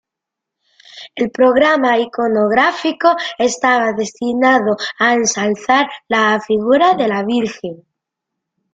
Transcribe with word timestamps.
El 1.13 1.29
programa 1.29 1.99
iconográfico 1.99 3.15
estaba 3.37 3.93
destinado 3.93 4.75
a 4.97 5.13
ensalzar 5.13 5.85
la 6.07 6.41
figura 6.41 6.95
de 6.95 7.07
la 7.07 7.23
Virgen. 7.23 7.85